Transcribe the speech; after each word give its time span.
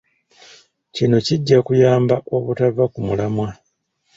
Kino 0.93 1.17
kijja 1.25 1.57
kukuyamba 1.61 2.15
obutava 2.35 2.83
ku 2.91 2.99
mulamwa. 3.07 3.49